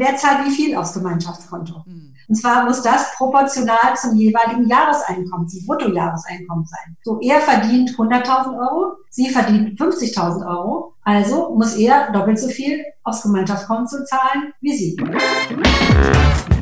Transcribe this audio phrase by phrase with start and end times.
[0.00, 1.84] wer zahlt wie viel aufs Gemeinschaftskonto.
[1.86, 2.14] Mhm.
[2.28, 6.96] Und zwar muss das proportional zum jeweiligen Jahreseinkommen, zum Bruttojahreseinkommen sein.
[7.02, 12.84] So, er verdient 100.000 Euro, sie verdient 50.000 Euro, also muss er doppelt so viel
[13.02, 16.59] aufs Gemeinschaftskonto zahlen wie sie.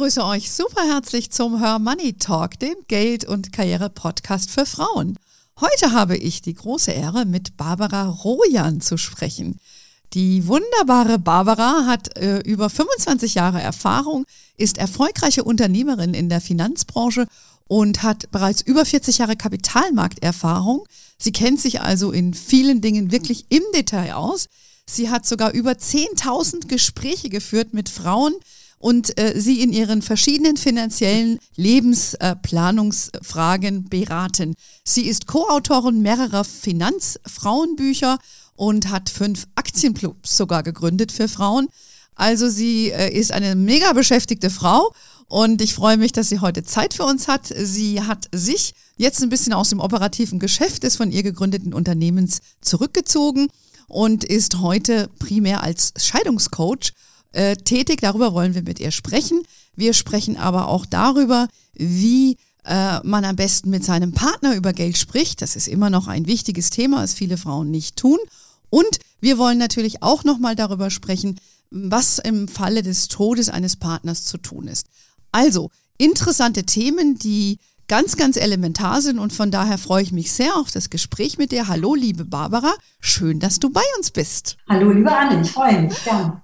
[0.00, 5.18] Begrüße euch super herzlich zum Her Money Talk, dem Geld- und Karriere-Podcast für Frauen.
[5.60, 9.60] Heute habe ich die große Ehre, mit Barbara Rojan zu sprechen.
[10.14, 14.24] Die wunderbare Barbara hat äh, über 25 Jahre Erfahrung,
[14.56, 17.26] ist erfolgreiche Unternehmerin in der Finanzbranche
[17.68, 20.86] und hat bereits über 40 Jahre Kapitalmarkterfahrung.
[21.18, 24.46] Sie kennt sich also in vielen Dingen wirklich im Detail aus.
[24.86, 28.32] Sie hat sogar über 10.000 Gespräche geführt mit Frauen,
[28.80, 34.54] und äh, sie in ihren verschiedenen finanziellen Lebensplanungsfragen äh, beraten.
[34.84, 38.18] Sie ist Co-Autorin mehrerer Finanzfrauenbücher
[38.56, 41.68] und hat fünf Aktienclubs sogar gegründet für Frauen.
[42.14, 44.94] Also sie äh, ist eine mega beschäftigte Frau
[45.28, 47.52] und ich freue mich, dass sie heute Zeit für uns hat.
[47.54, 52.40] Sie hat sich jetzt ein bisschen aus dem operativen Geschäft des von ihr gegründeten Unternehmens
[52.62, 53.48] zurückgezogen
[53.88, 56.94] und ist heute primär als Scheidungscoach
[57.32, 58.00] äh, tätig.
[58.00, 59.42] Darüber wollen wir mit ihr sprechen.
[59.76, 64.98] Wir sprechen aber auch darüber, wie äh, man am besten mit seinem Partner über Geld
[64.98, 65.42] spricht.
[65.42, 68.18] Das ist immer noch ein wichtiges Thema, was viele Frauen nicht tun.
[68.68, 74.24] Und wir wollen natürlich auch nochmal darüber sprechen, was im Falle des Todes eines Partners
[74.24, 74.86] zu tun ist.
[75.32, 80.56] Also, interessante Themen, die ganz, ganz elementar sind und von daher freue ich mich sehr
[80.56, 81.66] auf das Gespräch mit dir.
[81.66, 84.56] Hallo, liebe Barbara, schön, dass du bei uns bist.
[84.68, 86.04] Hallo, liebe Anne, ich freue mich.
[86.04, 86.40] Ja.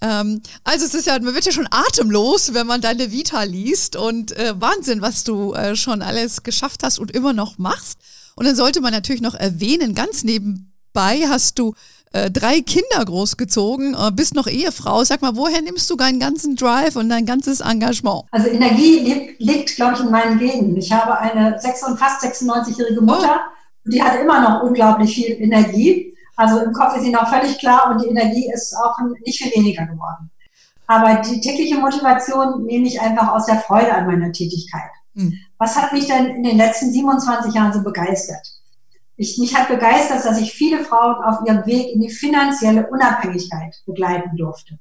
[0.00, 3.96] Ähm, also es ist ja, man wird ja schon atemlos, wenn man deine Vita liest
[3.96, 7.98] und äh, Wahnsinn, was du äh, schon alles geschafft hast und immer noch machst.
[8.34, 11.74] Und dann sollte man natürlich noch erwähnen, ganz nebenbei hast du
[12.12, 15.04] äh, drei Kinder großgezogen, äh, bist noch Ehefrau.
[15.04, 18.24] Sag mal, woher nimmst du deinen ganzen Drive und dein ganzes Engagement?
[18.30, 20.76] Also Energie liegt, liegt glaube ich, in meinen Genen.
[20.76, 23.90] Ich habe eine 6, fast 96-jährige Mutter, oh.
[23.90, 26.15] die hat immer noch unglaublich viel Energie.
[26.36, 29.52] Also im Kopf ist sie noch völlig klar und die Energie ist auch nicht viel
[29.54, 30.30] weniger geworden.
[30.86, 34.90] Aber die tägliche Motivation nehme ich einfach aus der Freude an meiner Tätigkeit.
[35.14, 35.34] Mhm.
[35.58, 38.46] Was hat mich denn in den letzten 27 Jahren so begeistert?
[39.16, 43.74] Ich, mich hat begeistert, dass ich viele Frauen auf ihrem Weg in die finanzielle Unabhängigkeit
[43.86, 44.78] begleiten durfte.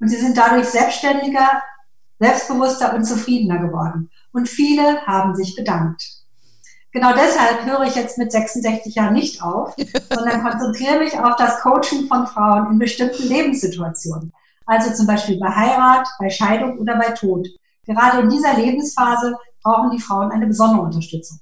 [0.00, 1.62] Und sie sind dadurch selbstständiger,
[2.20, 4.10] selbstbewusster und zufriedener geworden.
[4.32, 6.21] Und viele haben sich bedankt.
[6.92, 9.74] Genau deshalb höre ich jetzt mit 66 Jahren nicht auf,
[10.12, 14.32] sondern konzentriere mich auf das Coaching von Frauen in bestimmten Lebenssituationen.
[14.66, 17.48] Also zum Beispiel bei Heirat, bei Scheidung oder bei Tod.
[17.86, 21.40] Gerade in dieser Lebensphase brauchen die Frauen eine besondere Unterstützung.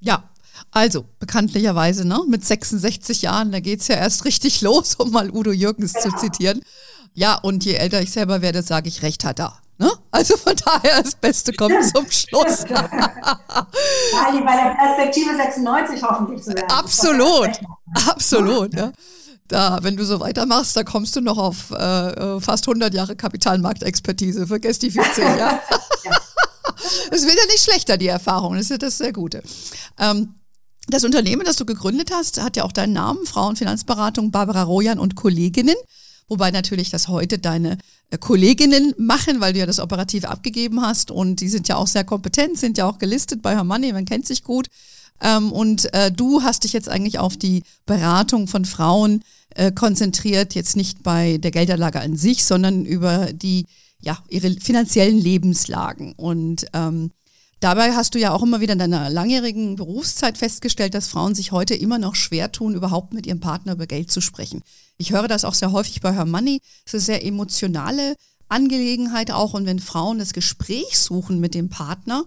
[0.00, 0.24] Ja,
[0.70, 5.52] also bekanntlicherweise, ne, mit 66 Jahren, da geht's ja erst richtig los, um mal Udo
[5.52, 6.16] Jürgens genau.
[6.16, 6.60] zu zitieren.
[7.14, 9.61] Ja, und je älter ich selber werde, sage ich, recht hat er.
[9.78, 9.90] Ne?
[10.10, 12.64] Also von daher, das Beste kommt zum Schluss.
[12.68, 12.86] ja,
[14.44, 16.70] bei der Perspektive 96 hoffentlich zu werden.
[16.70, 17.50] Absolut,
[18.06, 18.74] absolut.
[18.74, 18.92] Ja.
[19.48, 24.46] Da, wenn du so weitermachst, da kommst du noch auf äh, fast 100 Jahre Kapitalmarktexpertise.
[24.46, 25.60] Vergiss die 14, ja.
[27.10, 28.54] Es wird ja nicht schlechter, die Erfahrung.
[28.54, 29.42] Das ist ja das sehr Gute.
[29.98, 30.34] Ähm,
[30.88, 35.14] das Unternehmen, das du gegründet hast, hat ja auch deinen Namen, Frauenfinanzberatung Barbara Rojan und
[35.14, 35.76] Kolleginnen.
[36.28, 37.76] Wobei natürlich das heute deine äh,
[38.18, 42.04] Kolleginnen machen, weil du ja das operativ abgegeben hast und die sind ja auch sehr
[42.04, 44.68] kompetent, sind ja auch gelistet bei Her Money, man kennt sich gut.
[45.20, 49.22] Ähm, und äh, du hast dich jetzt eigentlich auf die Beratung von Frauen
[49.54, 53.66] äh, konzentriert, jetzt nicht bei der Geldanlage an sich, sondern über die,
[54.00, 56.12] ja, ihre finanziellen Lebenslagen.
[56.16, 57.12] Und ähm,
[57.62, 61.52] Dabei hast du ja auch immer wieder in deiner langjährigen Berufszeit festgestellt, dass Frauen sich
[61.52, 64.62] heute immer noch schwer tun, überhaupt mit ihrem Partner über Geld zu sprechen.
[64.98, 66.60] Ich höre das auch sehr häufig bei Her Money.
[66.84, 68.16] Es ist eine sehr emotionale
[68.48, 69.54] Angelegenheit auch.
[69.54, 72.24] Und wenn Frauen das Gespräch suchen mit dem Partner,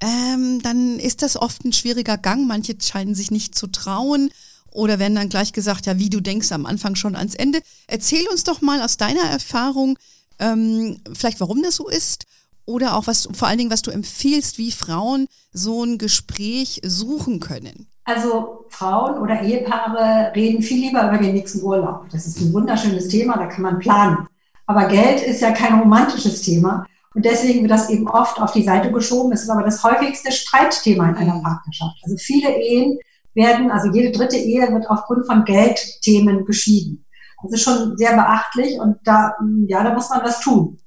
[0.00, 2.46] ähm, dann ist das oft ein schwieriger Gang.
[2.46, 4.30] Manche scheinen sich nicht zu trauen
[4.70, 7.60] oder werden dann gleich gesagt, ja, wie du denkst am Anfang schon ans Ende.
[7.88, 9.98] Erzähl uns doch mal aus deiner Erfahrung,
[10.38, 12.24] ähm, vielleicht warum das so ist
[12.72, 17.38] oder auch was, vor allen Dingen, was du empfiehlst, wie Frauen so ein Gespräch suchen
[17.38, 17.86] können?
[18.04, 22.06] Also Frauen oder Ehepaare reden viel lieber über den nächsten Urlaub.
[22.10, 24.26] Das ist ein wunderschönes Thema, da kann man planen.
[24.66, 26.86] Aber Geld ist ja kein romantisches Thema.
[27.14, 29.32] Und deswegen wird das eben oft auf die Seite geschoben.
[29.32, 31.96] Es ist aber das häufigste Streitthema in einer Partnerschaft.
[32.02, 32.98] Also viele Ehen
[33.34, 37.04] werden, also jede dritte Ehe wird aufgrund von Geldthemen geschieden.
[37.42, 39.34] Das ist schon sehr beachtlich und da,
[39.66, 40.78] ja, da muss man was tun.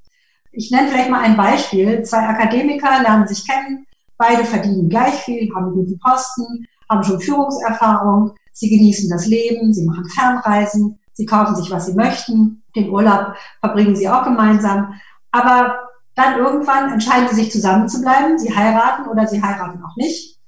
[0.55, 2.03] Ich nenne vielleicht mal ein Beispiel.
[2.03, 3.85] Zwei Akademiker lernen sich kennen,
[4.17, 9.85] Beide verdienen gleich viel, haben guten Posten, haben schon Führungserfahrung, sie genießen das Leben, sie
[9.85, 14.93] machen Fernreisen, sie kaufen sich, was sie möchten, den Urlaub verbringen sie auch gemeinsam.
[15.31, 19.97] Aber dann irgendwann entscheiden sie sich zusammen zu bleiben, sie heiraten oder sie heiraten auch
[19.97, 20.39] nicht.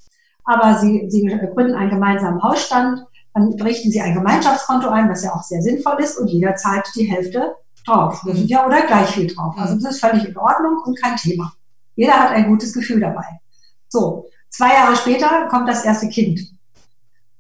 [0.45, 5.33] Aber sie, sie gründen einen gemeinsamen Hausstand, dann richten sie ein Gemeinschaftskonto ein, was ja
[5.33, 7.53] auch sehr sinnvoll ist, und jeder zahlt die Hälfte
[7.87, 8.23] drauf.
[8.23, 8.45] Mhm.
[8.45, 9.55] Ja, oder gleich viel drauf.
[9.57, 11.53] Also das ist völlig in Ordnung und kein Thema.
[11.95, 13.25] Jeder hat ein gutes Gefühl dabei.
[13.89, 16.39] So, zwei Jahre später kommt das erste Kind.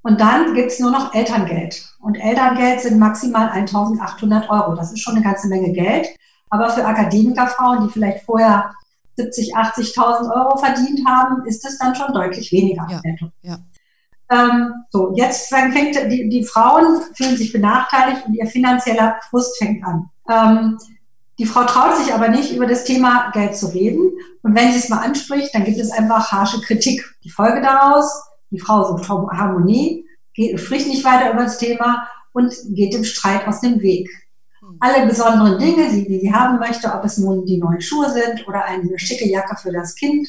[0.01, 1.85] Und dann gibt's nur noch Elterngeld.
[1.99, 4.73] Und Elterngeld sind maximal 1800 Euro.
[4.75, 6.07] Das ist schon eine ganze Menge Geld.
[6.49, 8.73] Aber für Akademikerfrauen, die vielleicht vorher
[9.17, 12.87] 70, 80.000 Euro verdient haben, ist es dann schon deutlich weniger.
[12.89, 13.01] Ja,
[13.41, 13.57] ja.
[14.29, 19.83] Ähm, so, jetzt fängt die, die Frauen fühlen sich benachteiligt und ihr finanzieller Frust fängt
[19.85, 20.09] an.
[20.29, 20.77] Ähm,
[21.39, 24.11] die Frau traut sich aber nicht, über das Thema Geld zu reden.
[24.41, 27.03] Und wenn sie es mal anspricht, dann gibt es einfach harsche Kritik.
[27.23, 32.53] Die Folge daraus, die Frau sucht Harmonie, geht, spricht nicht weiter über das Thema und
[32.69, 34.09] geht dem Streit aus dem Weg.
[34.59, 34.77] Hm.
[34.79, 38.47] Alle besonderen Dinge, die, die sie haben möchte, ob es nun die neuen Schuhe sind
[38.47, 40.27] oder eine schicke Jacke für das Kind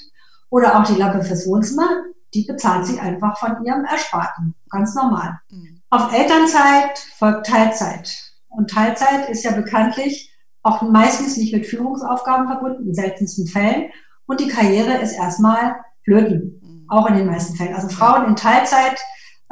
[0.51, 1.89] oder auch die Lampe fürs Wohnzimmer,
[2.35, 4.55] die bezahlt sie einfach von ihrem Ersparten.
[4.69, 5.39] Ganz normal.
[5.51, 5.81] Mhm.
[5.91, 8.28] Auf Elternzeit folgt Teilzeit.
[8.59, 10.35] Und Teilzeit ist ja bekanntlich
[10.65, 13.93] auch meistens nicht mit Führungsaufgaben verbunden, in seltensten Fällen.
[14.27, 16.87] Und die Karriere ist erstmal flöten, mhm.
[16.89, 17.77] auch in den meisten Fällen.
[17.77, 18.99] Also Frauen in Teilzeit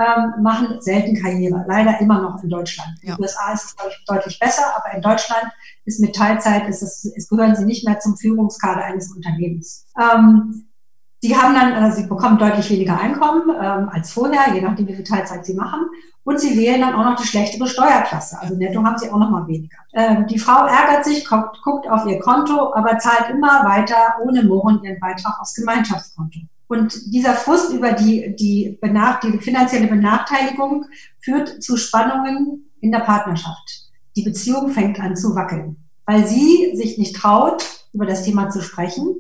[0.01, 2.99] ähm, machen selten Karriere, leider immer noch in Deutschland.
[3.01, 5.53] In den USA ist es, ich, deutlich besser, aber in Deutschland
[5.85, 9.87] ist mit Teilzeit, ist es, es gehören sie nicht mehr zum Führungskader eines Unternehmens.
[9.97, 10.67] Ähm,
[11.23, 14.95] Sie haben dann, also Sie bekommen deutlich weniger Einkommen ähm, als vorher, je nachdem, wie
[14.95, 15.87] viel Teilzeit Sie machen.
[16.25, 18.39] Und Sie wählen dann auch noch die schlechtere Steuerklasse.
[18.41, 19.79] Also netto haben Sie auch noch mal weniger.
[19.95, 24.43] Ähm, die Frau ärgert sich, guckt, guckt auf ihr Konto, aber zahlt immer weiter ohne
[24.43, 26.41] Murren ihren Beitrag aufs Gemeinschaftskonto.
[26.69, 30.87] Und dieser Frust über die, die, Benacht die finanzielle Benachteiligung
[31.21, 33.91] führt zu Spannungen in der Partnerschaft.
[34.17, 35.77] Die Beziehung fängt an zu wackeln,
[36.07, 39.15] weil sie sich nicht traut, über das Thema zu sprechen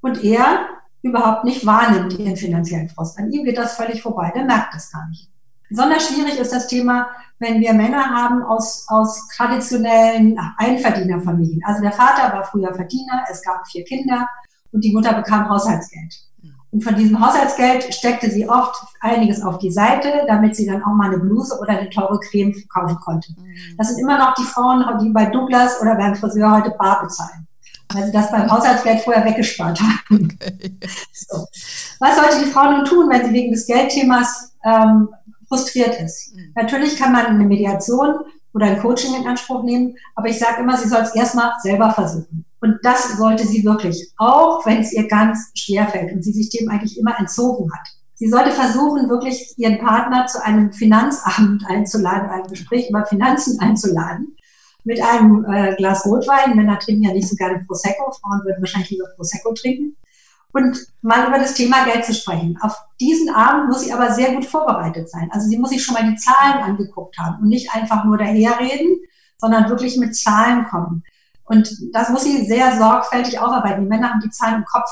[0.00, 0.66] und er
[1.02, 3.18] überhaupt nicht wahrnimmt, ihren finanziellen Frust.
[3.18, 5.30] An ihm geht das völlig vorbei, der merkt das gar nicht.
[5.68, 7.08] Besonders schwierig ist das Thema,
[7.38, 11.60] wenn wir Männer haben aus, aus traditionellen Einverdienerfamilien.
[11.64, 14.26] Also der Vater war früher Verdiener, es gab vier Kinder
[14.72, 16.14] und die Mutter bekam Haushaltsgeld.
[16.70, 20.92] Und von diesem Haushaltsgeld steckte sie oft einiges auf die Seite, damit sie dann auch
[20.94, 23.32] mal eine Bluse oder eine teure Creme kaufen konnte.
[23.32, 23.76] Mhm.
[23.78, 27.47] Das sind immer noch die Frauen, die bei Douglas oder beim Friseur heute bar bezahlen
[27.92, 30.28] weil sie das beim Haushaltsgeld vorher weggespart haben.
[30.40, 30.78] Okay.
[31.12, 31.46] So.
[32.00, 35.08] Was sollte die Frau nun tun, wenn sie wegen des Geldthemas ähm,
[35.48, 36.34] frustriert ist?
[36.34, 36.52] Mhm.
[36.54, 38.20] Natürlich kann man eine Mediation
[38.54, 41.90] oder ein Coaching in Anspruch nehmen, aber ich sage immer, sie soll es erstmal selber
[41.92, 42.44] versuchen.
[42.60, 46.50] Und das sollte sie wirklich, auch wenn es ihr ganz schwer fällt und sie sich
[46.50, 47.88] dem eigentlich immer entzogen hat.
[48.14, 54.34] Sie sollte versuchen, wirklich ihren Partner zu einem Finanzabend einzuladen, ein Gespräch über Finanzen einzuladen
[54.88, 56.56] mit einem äh, Glas Rotwein.
[56.56, 59.96] Männer trinken ja nicht so gerne Prosecco, Frauen würden wahrscheinlich lieber Prosecco trinken.
[60.50, 62.58] Und mal über das Thema Geld zu sprechen.
[62.62, 65.28] Auf diesen Abend muss sie aber sehr gut vorbereitet sein.
[65.30, 68.96] Also sie muss sich schon mal die Zahlen angeguckt haben und nicht einfach nur daherreden,
[69.36, 71.04] sondern wirklich mit Zahlen kommen.
[71.44, 73.82] Und das muss sie sehr sorgfältig aufarbeiten.
[73.82, 74.88] Die Männer haben die Zahlen im Kopf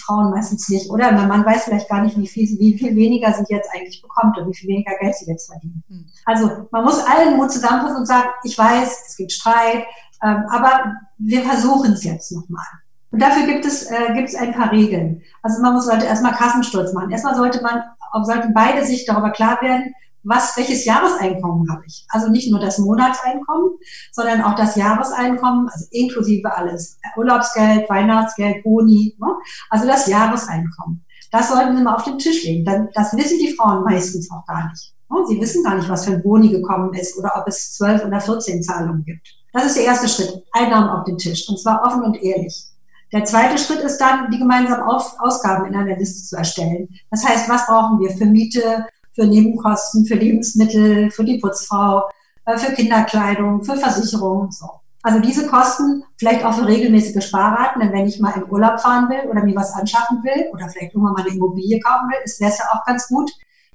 [0.00, 1.12] Frauen meistens nicht, oder?
[1.12, 4.38] Mein Mann weiß vielleicht gar nicht, wie viel, wie viel weniger sie jetzt eigentlich bekommt
[4.38, 5.84] und wie viel weniger Geld sie jetzt verdient.
[5.88, 6.06] Hm.
[6.24, 9.84] Also man muss allen Mut zusammenfassen und sagen, ich weiß, es gibt Streit,
[10.22, 12.64] ähm, aber wir versuchen es jetzt nochmal.
[13.10, 15.20] Und dafür gibt es, äh, gibt es ein paar Regeln.
[15.42, 17.10] Also man muss, sollte erstmal Kassensturz machen.
[17.10, 17.82] Erstmal sollte man,
[18.24, 22.04] sollten beide sich darüber klar werden, was, welches Jahreseinkommen habe ich?
[22.08, 23.72] Also nicht nur das Monatseinkommen,
[24.12, 26.98] sondern auch das Jahreseinkommen, also inklusive alles.
[27.16, 29.34] Urlaubsgeld, Weihnachtsgeld, Boni, ne?
[29.70, 31.04] also das Jahreseinkommen.
[31.30, 32.64] Das sollten Sie mal auf den Tisch legen.
[32.94, 34.92] Das wissen die Frauen meistens auch gar nicht.
[35.10, 35.18] Ne?
[35.28, 38.20] Sie wissen gar nicht, was für ein Boni gekommen ist oder ob es zwölf oder
[38.20, 39.26] 14 Zahlungen gibt.
[39.52, 40.44] Das ist der erste Schritt.
[40.52, 41.48] Einnahmen auf den Tisch.
[41.48, 42.66] Und zwar offen und ehrlich.
[43.12, 46.88] Der zweite Schritt ist dann, die gemeinsamen Ausgaben in einer Liste zu erstellen.
[47.10, 52.08] Das heißt, was brauchen wir für Miete, für Nebenkosten, für Lebensmittel, für die Putzfrau,
[52.44, 54.68] äh, für Kinderkleidung, für Versicherung, so.
[55.04, 59.08] Also diese Kosten, vielleicht auch für regelmäßige Sparraten, denn wenn ich mal in Urlaub fahren
[59.08, 62.40] will oder mir was anschaffen will oder vielleicht irgendwann mal eine Immobilie kaufen will, ist
[62.40, 63.28] das ja auch ganz gut,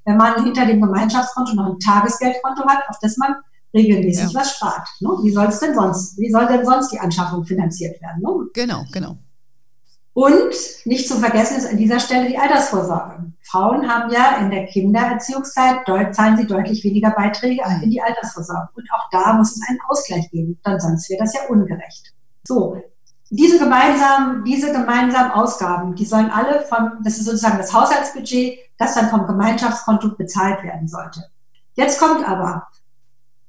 [0.05, 3.35] wenn man hinter dem Gemeinschaftskonto noch ein Tagesgeldkonto hat, auf das man
[3.73, 4.39] regelmäßig ja.
[4.39, 4.87] was spart.
[5.01, 5.09] Ne?
[5.21, 8.21] Wie soll es denn sonst, wie soll denn sonst die Anschaffung finanziert werden?
[8.21, 8.47] Ne?
[8.53, 9.17] Genau, genau.
[10.17, 10.55] Und
[10.85, 13.33] nicht zu vergessen ist an dieser Stelle die Altersvorsorge.
[13.43, 17.83] Frauen haben ja in der Kindererziehungszeit, zahlen sie deutlich weniger Beiträge mhm.
[17.83, 18.69] in die Altersvorsorge.
[18.73, 22.15] Und auch da muss es einen Ausgleich geben, dann sonst wäre das ja ungerecht.
[22.47, 22.81] So,
[23.29, 28.95] diese gemeinsamen, diese gemeinsamen Ausgaben, die sollen alle vom, das ist sozusagen das Haushaltsbudget, das
[28.95, 31.25] dann vom Gemeinschaftskonto bezahlt werden sollte.
[31.75, 32.65] Jetzt kommt aber,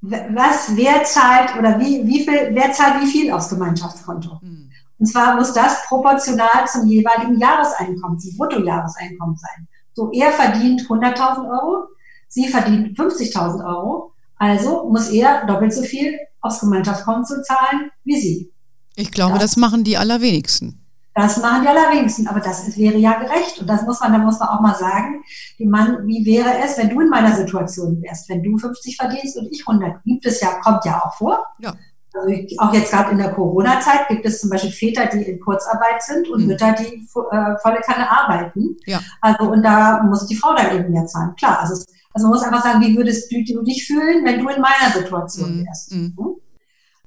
[0.03, 4.39] was, wer zahlt oder wie, wie viel, wer zahlt wie viel aufs Gemeinschaftskonto?
[4.43, 4.68] Mhm.
[4.99, 9.69] Und zwar muss das proportional zum jeweiligen Jahreseinkommen, zum Bruttojahreseinkommen sein.
[9.95, 11.89] So, er verdient 100.000 Euro,
[12.29, 18.53] sie verdient 50.000 Euro, also muss er doppelt so viel aufs Gemeinschaftskonto zahlen wie sie.
[18.95, 20.85] Ich glaube, das, das machen die allerwenigsten.
[21.15, 23.61] Das machen die allerwenigsten, aber das wäre ja gerecht.
[23.61, 25.25] Und das muss man, da muss man auch mal sagen,
[25.59, 29.49] Mann, wie wäre es, wenn du in meiner Situation wärst, wenn du 50 verdienst und
[29.51, 30.05] ich 100?
[30.05, 31.45] Gibt es ja, kommt ja auch vor.
[31.59, 31.75] Ja.
[32.19, 36.03] Also auch jetzt gerade in der Corona-Zeit gibt es zum Beispiel Väter, die in Kurzarbeit
[36.03, 36.47] sind und mhm.
[36.49, 38.77] Mütter, die äh, volle Kanne arbeiten.
[38.87, 39.01] Ja.
[39.21, 41.35] Also und da muss die Frau dann eben mehr zahlen.
[41.39, 41.75] Klar, also,
[42.13, 44.93] also man muss einfach sagen, wie würdest du, du dich fühlen, wenn du in meiner
[44.93, 45.67] Situation mhm.
[45.67, 45.93] wärst?
[45.93, 46.15] Mhm.
[46.17, 46.37] Hm?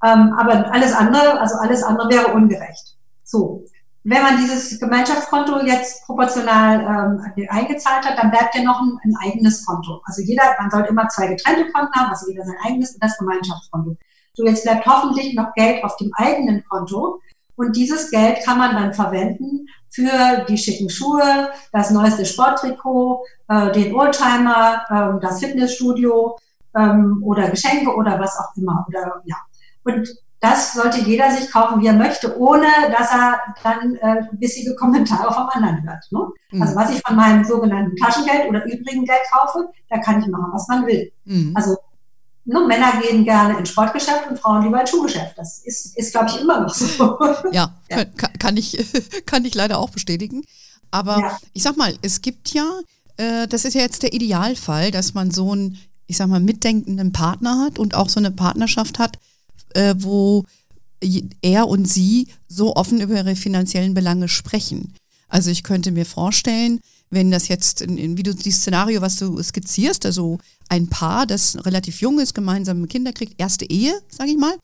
[0.03, 2.97] Ähm, aber alles andere, also alles andere wäre ungerecht.
[3.23, 3.65] So.
[4.03, 9.13] Wenn man dieses Gemeinschaftskonto jetzt proportional ähm, eingezahlt hat, dann bleibt ja noch ein, ein,
[9.21, 10.01] eigenes Konto.
[10.05, 13.15] Also jeder, man sollte immer zwei getrennte Konten haben, also jeder sein eigenes und das
[13.19, 13.95] Gemeinschaftskonto.
[14.33, 17.19] So, jetzt bleibt hoffentlich noch Geld auf dem eigenen Konto.
[17.55, 23.71] Und dieses Geld kann man dann verwenden für die schicken Schuhe, das neueste Sporttrikot, äh,
[23.71, 26.37] den Oldtimer, äh, das Fitnessstudio
[26.75, 28.85] ähm, oder Geschenke oder was auch immer.
[28.87, 29.35] Oder ja,
[29.83, 30.07] und
[30.39, 32.65] das sollte jeder sich kaufen, wie er möchte, ohne
[32.97, 36.03] dass er dann äh, bissige Kommentare vom anderen hört.
[36.09, 36.19] Ne?
[36.51, 36.61] Mhm.
[36.63, 40.49] Also was ich von meinem sogenannten Taschengeld oder übrigen Geld kaufe, da kann ich machen,
[40.51, 41.11] was man will.
[41.25, 41.53] Mhm.
[41.55, 41.77] Also
[42.45, 45.37] nur ne, Männer gehen gerne ins Sportgeschäft und Frauen lieber ins Schuhgeschäft.
[45.37, 47.17] Das ist, ist glaube ich, immer noch so.
[47.51, 48.05] Ja, ja.
[48.05, 48.77] Kann, kann, ich,
[49.25, 50.43] kann ich leider auch bestätigen.
[50.89, 51.37] Aber ja.
[51.53, 52.67] ich sag mal, es gibt ja,
[53.17, 57.11] äh, das ist ja jetzt der Idealfall, dass man so einen, ich sag mal, mitdenkenden
[57.11, 59.19] Partner hat und auch so eine Partnerschaft hat,
[59.73, 60.45] äh, wo
[61.41, 64.93] er und sie so offen über ihre finanziellen Belange sprechen.
[65.27, 66.81] Also ich könnte mir vorstellen,
[67.11, 70.39] wenn das jetzt, in, in, wie du die Szenario, was du skizzierst, also
[70.69, 74.55] ein Paar, das relativ jung ist, gemeinsam Kinder kriegt, erste Ehe, sage ich mal,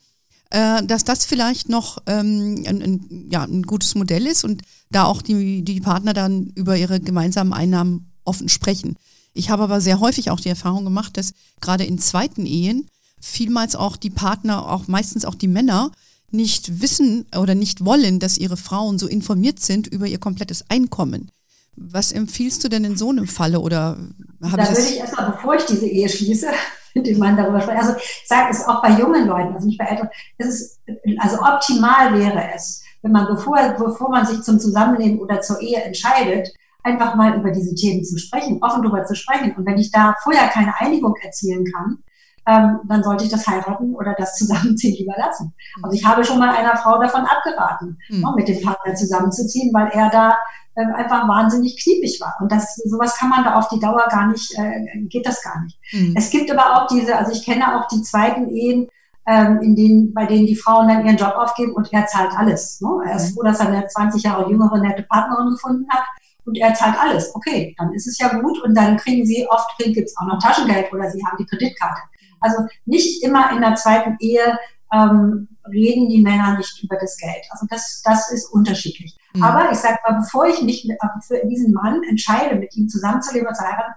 [0.50, 5.04] äh, dass das vielleicht noch ähm, ein, ein, ja, ein gutes Modell ist und da
[5.04, 8.96] auch die, die Partner dann über ihre gemeinsamen Einnahmen offen sprechen.
[9.34, 12.88] Ich habe aber sehr häufig auch die Erfahrung gemacht, dass gerade in zweiten Ehen
[13.20, 15.92] vielmals auch die Partner, auch meistens auch die Männer,
[16.32, 21.30] nicht wissen oder nicht wollen, dass ihre Frauen so informiert sind über ihr komplettes Einkommen.
[21.78, 23.98] Was empfiehlst du denn in so einem Falle oder
[24.44, 26.48] habe Da würde ich erstmal, bevor ich diese Ehe schließe,
[26.96, 27.80] mit dem Mann darüber sprechen.
[27.80, 30.10] Also ich sage es auch bei jungen Leuten, also nicht bei älteren.
[30.38, 30.80] Es ist,
[31.20, 35.82] also optimal wäre es, wenn man bevor, bevor man sich zum Zusammenleben oder zur Ehe
[35.84, 36.50] entscheidet,
[36.84, 39.56] einfach mal über diese Themen zu sprechen, offen darüber zu sprechen.
[39.56, 42.00] Und wenn ich da vorher keine Einigung erzielen kann,
[42.48, 45.54] ähm, dann sollte ich das heiraten oder das Zusammenziehen lieber lassen.
[45.84, 48.22] Also ich habe schon mal einer Frau davon abgeraten, mhm.
[48.22, 50.38] ne, mit dem Partner zusammenzuziehen, weil er da
[50.78, 52.36] einfach wahnsinnig kniepig war.
[52.40, 55.64] Und das, sowas kann man da auf die Dauer gar nicht, äh, geht das gar
[55.64, 55.78] nicht.
[55.92, 56.14] Mhm.
[56.16, 58.88] Es gibt aber auch diese, also ich kenne auch die zweiten Ehen,
[59.26, 62.80] ähm, in denen, bei denen die Frauen dann ihren Job aufgeben und er zahlt alles.
[62.82, 62.90] Ne?
[63.06, 63.34] Er ist mhm.
[63.36, 66.04] froh, dass er eine 20 Jahre jüngere nette Partnerin gefunden hat
[66.46, 67.36] und er zahlt alles.
[67.36, 70.42] Okay, dann ist es ja gut und dann kriegen sie oft, gibt es auch noch
[70.42, 72.02] Taschengeld oder sie haben die Kreditkarte.
[72.40, 74.58] Also nicht immer in der zweiten Ehe
[74.94, 77.44] ähm, reden die Männer nicht über das Geld.
[77.50, 79.18] Also das, das ist unterschiedlich.
[79.38, 79.44] Mhm.
[79.44, 83.48] Aber ich sage mal, bevor ich mich mit, für diesen Mann entscheide, mit ihm zusammenzuleben
[83.48, 83.94] und zu heiraten,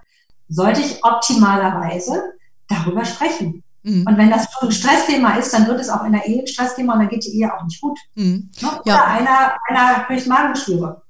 [0.47, 2.21] sollte ich optimalerweise
[2.67, 3.63] darüber sprechen.
[3.83, 4.05] Mhm.
[4.07, 6.47] Und wenn das schon ein Stressthema ist, dann wird es auch in der Ehe ein
[6.47, 7.97] Stressthema und dann geht die Ehe auch nicht gut.
[8.15, 8.51] Mhm.
[8.61, 8.69] Ne?
[8.81, 9.03] Oder ja.
[9.05, 11.01] einer, einer kriegt Magenschwüre.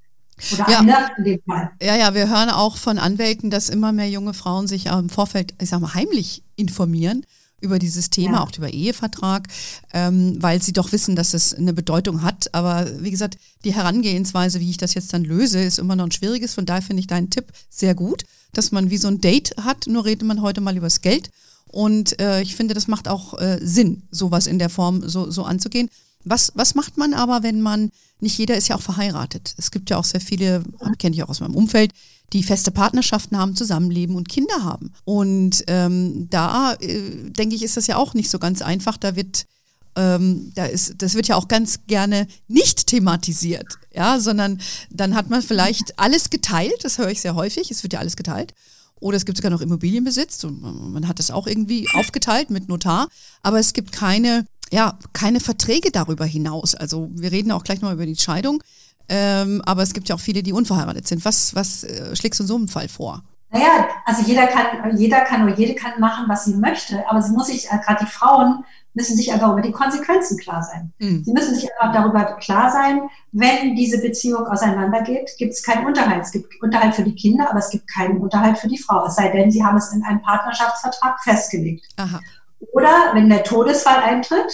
[0.54, 0.80] Oder ja.
[0.80, 1.72] eine in dem Fall.
[1.82, 5.54] Ja, ja, wir hören auch von Anwälten, dass immer mehr junge Frauen sich im Vorfeld,
[5.62, 7.26] ich sag mal, heimlich informieren
[7.62, 8.44] über dieses Thema, ja.
[8.44, 9.48] auch über Ehevertrag,
[9.94, 12.54] ähm, weil sie doch wissen, dass es eine Bedeutung hat.
[12.54, 16.12] Aber wie gesagt, die Herangehensweise, wie ich das jetzt dann löse, ist immer noch ein
[16.12, 16.56] schwieriges.
[16.56, 19.88] Von daher finde ich deinen Tipp sehr gut, dass man wie so ein Date hat,
[19.88, 21.30] nur redet man heute mal übers Geld.
[21.68, 25.44] Und äh, ich finde, das macht auch äh, Sinn, sowas in der Form so, so
[25.44, 25.90] anzugehen.
[26.26, 29.56] Was, was macht man aber, wenn man, nicht jeder ist ja auch verheiratet.
[29.58, 30.64] Es gibt ja auch sehr viele,
[31.00, 31.94] kenne ich auch aus meinem Umfeld,
[32.34, 34.94] die feste Partnerschaften haben, zusammenleben und Kinder haben.
[35.04, 38.98] Und ähm, da äh, denke ich, ist das ja auch nicht so ganz einfach.
[38.98, 39.46] Da wird
[39.96, 45.30] ähm, da ist, das wird ja auch ganz gerne nicht thematisiert, ja, sondern dann hat
[45.30, 48.54] man vielleicht alles geteilt, das höre ich sehr häufig, es wird ja alles geteilt.
[49.02, 53.10] Oder es gibt sogar noch Immobilienbesitz und man hat das auch irgendwie aufgeteilt mit Notar,
[53.42, 56.76] aber es gibt keine, ja, keine Verträge darüber hinaus.
[56.76, 58.64] Also wir reden auch gleich noch über die Scheidung.
[59.14, 61.26] Ähm, aber es gibt ja auch viele, die unverheiratet sind.
[61.26, 63.22] Was, was äh, schlägst du in so einem Fall vor?
[63.50, 67.34] Naja, also jeder kann, jeder kann oder jede kann machen, was sie möchte, aber sie
[67.34, 68.64] muss sich, äh, gerade die Frauen
[68.94, 70.94] müssen sich einfach über die Konsequenzen klar sein.
[71.00, 71.26] Mhm.
[71.26, 73.02] Sie müssen sich einfach darüber klar sein,
[73.34, 76.22] wenn diese Beziehung auseinandergeht, gibt es keinen Unterhalt.
[76.22, 79.06] Es gibt Unterhalt für die Kinder, aber es gibt keinen Unterhalt für die Frau.
[79.06, 81.86] Es sei denn, sie haben es in einem Partnerschaftsvertrag festgelegt.
[81.98, 82.20] Aha.
[82.72, 84.52] Oder wenn der Todesfall eintritt,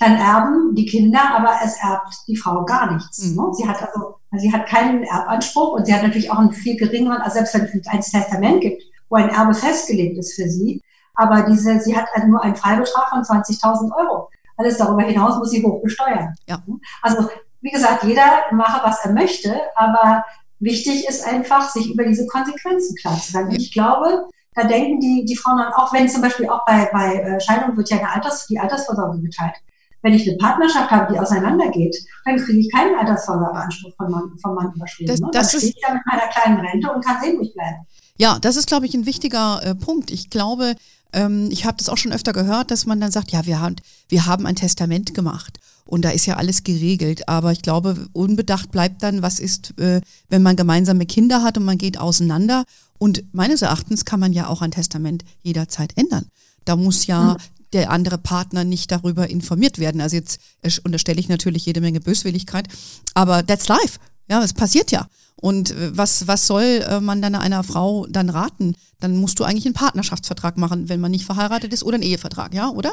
[0.00, 3.18] dann erben die Kinder, aber es erbt die Frau gar nichts.
[3.18, 3.36] Mhm.
[3.36, 3.54] Ne?
[3.54, 7.20] Sie hat also, sie hat keinen Erbanspruch und sie hat natürlich auch einen viel geringeren,
[7.20, 10.82] also selbst wenn es ein Testament gibt, wo ein Erbe festgelegt ist für sie,
[11.14, 14.30] aber diese, sie hat also nur einen Freibetrag von 20.000 Euro.
[14.56, 16.34] Alles darüber hinaus muss sie hoch besteuern.
[16.46, 16.62] Ja.
[17.02, 17.28] Also,
[17.60, 20.24] wie gesagt, jeder mache, was er möchte, aber
[20.60, 23.50] wichtig ist einfach, sich über diese Konsequenzen klar zu sein.
[23.50, 23.56] Ja.
[23.58, 27.16] Ich glaube, da denken die, die Frauen dann auch, wenn zum Beispiel auch bei, bei
[27.16, 29.56] äh, Scheidung wird ja eine Alters, die Altersvorsorge geteilt.
[30.02, 34.54] Wenn ich eine Partnerschaft habe, die auseinandergeht, dann kriege ich keinen Altersvorsorgeanspruch vom Mann, vom
[34.54, 35.10] Mann überschrieben.
[35.10, 35.28] Das, ne?
[35.32, 37.76] das dann stehe ich ja mit meiner kleinen Rente und kann sehen, wo ich bleibe.
[38.16, 40.10] Ja, das ist, glaube ich, ein wichtiger äh, Punkt.
[40.10, 40.74] Ich glaube,
[41.12, 43.76] ähm, ich habe das auch schon öfter gehört, dass man dann sagt, ja, wir haben,
[44.08, 47.28] wir haben ein Testament gemacht und da ist ja alles geregelt.
[47.28, 51.64] Aber ich glaube, unbedacht bleibt dann, was ist, äh, wenn man gemeinsame Kinder hat und
[51.64, 52.64] man geht auseinander.
[52.98, 56.26] Und meines Erachtens kann man ja auch ein Testament jederzeit ändern.
[56.64, 57.36] Da muss ja
[57.72, 60.00] der andere Partner nicht darüber informiert werden.
[60.00, 60.40] Also jetzt
[60.84, 62.68] unterstelle ich natürlich jede Menge Böswilligkeit,
[63.14, 63.98] aber that's life.
[64.28, 65.06] Ja, es passiert ja.
[65.36, 68.76] Und äh, was, was soll äh, man dann einer Frau dann raten?
[69.00, 72.54] Dann musst du eigentlich einen Partnerschaftsvertrag machen, wenn man nicht verheiratet ist oder einen Ehevertrag,
[72.54, 72.92] ja, oder?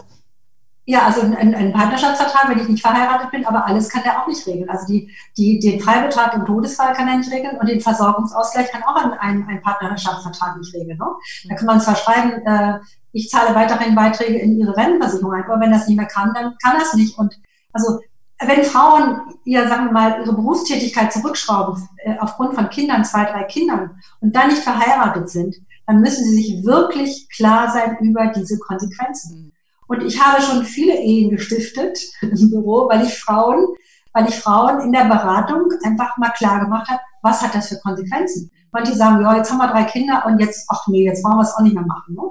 [0.90, 4.28] Ja, also ein, ein Partnerschaftsvertrag, wenn ich nicht verheiratet bin, aber alles kann der auch
[4.28, 4.70] nicht regeln.
[4.70, 8.84] Also die, die, den Freibetrag im Todesfall kann er nicht regeln und den Versorgungsausgleich kann
[8.84, 10.98] auch ein, ein, ein Partnerschaftsvertrag nicht regeln.
[10.98, 11.06] Ne?
[11.50, 12.80] Da kann man zwar schreiben, äh,
[13.18, 16.54] ich zahle weiterhin Beiträge in ihre Rentenversicherung ein, aber wenn das nicht mehr kann, dann
[16.64, 17.18] kann das nicht.
[17.18, 17.40] Und
[17.74, 18.00] also
[18.40, 23.44] wenn Frauen ihr, sagen wir mal, ihre Berufstätigkeit zurückschrauben äh, aufgrund von Kindern, zwei, drei
[23.44, 25.56] Kindern und dann nicht verheiratet sind,
[25.88, 29.52] dann müssen sie sich wirklich klar sein über diese Konsequenzen.
[29.88, 33.66] Und ich habe schon viele Ehen gestiftet im Büro, weil ich Frauen,
[34.14, 37.80] weil ich Frauen in der Beratung einfach mal klar gemacht habe, was hat das für
[37.80, 38.52] Konsequenzen?
[38.72, 41.44] Manche sagen, ja, jetzt haben wir drei Kinder und jetzt, ach nee, jetzt wollen wir
[41.44, 42.14] es auch nicht mehr machen.
[42.14, 42.22] Ne?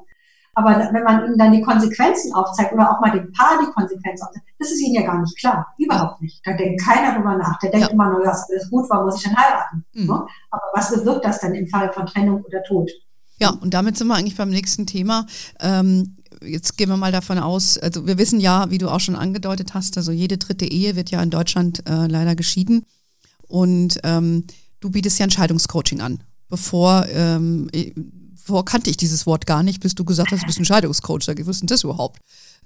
[0.59, 4.25] Aber wenn man ihnen dann die Konsequenzen aufzeigt oder auch mal dem Paar die Konsequenzen
[4.25, 5.67] aufzeigt, das ist ihnen ja gar nicht klar.
[5.77, 6.41] Überhaupt nicht.
[6.47, 7.59] Da denkt keiner drüber nach.
[7.59, 7.93] Der denkt ja.
[7.93, 9.85] immer nur, ja, ist alles gut, warum muss ich denn heiraten?
[9.93, 10.07] Mhm.
[10.07, 10.27] Ne?
[10.51, 12.91] Aber was bewirkt das denn im Fall von Trennung oder Tod?
[13.39, 15.27] Ja, und damit sind wir eigentlich beim nächsten Thema.
[15.61, 19.15] Ähm, jetzt gehen wir mal davon aus, also wir wissen ja, wie du auch schon
[19.15, 22.87] angedeutet hast, also jede dritte Ehe wird ja in Deutschland äh, leider geschieden.
[23.47, 24.45] Und ähm,
[24.81, 27.69] du bietest ja ein Scheidungscoaching an, bevor ähm,
[28.47, 31.27] Vorher kannte ich dieses Wort gar nicht, bis du gesagt hast, du bist ein Scheidungscoach.
[31.27, 32.21] Was ist denn das überhaupt?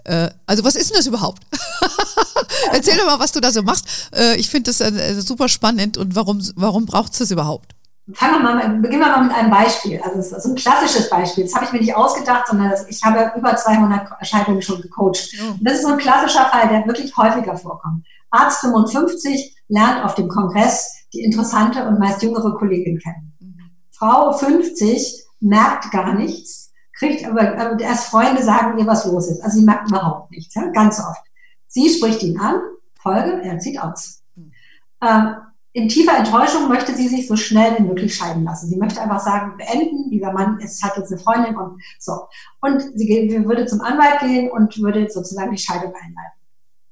[0.05, 1.43] Äh, also was ist denn das überhaupt?
[2.73, 4.11] Erzähl doch mal, was du da so machst.
[4.15, 7.75] Äh, ich finde das äh, super spannend und warum, warum braucht es das überhaupt?
[8.13, 10.01] Fangen wir mal, beginnen wir mal mit einem Beispiel.
[10.03, 11.45] Also es ist ein klassisches Beispiel.
[11.45, 15.31] Das habe ich mir nicht ausgedacht, sondern ich habe über 200 Scheidungen schon gecoacht.
[15.41, 15.53] Oh.
[15.53, 18.05] Und das ist so ein klassischer Fall, der wirklich häufiger vorkommt.
[18.31, 23.33] Arzt 55 lernt auf dem Kongress die interessante und meist jüngere Kollegin kennen.
[23.41, 23.71] Mhm.
[23.91, 29.43] Frau 50 merkt gar nichts, kriegt aber, aber erst Freunde sagen ihr, was los ist.
[29.43, 31.23] Also sie merkt überhaupt nichts, ja, ganz oft.
[31.67, 32.61] Sie spricht ihn an,
[32.95, 34.23] Folge, er zieht aus.
[35.03, 35.37] Ähm,
[35.73, 38.69] in tiefer Enttäuschung möchte sie sich so schnell wie möglich scheiden lassen.
[38.69, 42.27] Sie möchte einfach sagen, beenden, dieser Mann ist, hat jetzt eine Freundin und so.
[42.61, 46.40] Und sie würde zum Anwalt gehen und würde sozusagen die Scheidung einleiten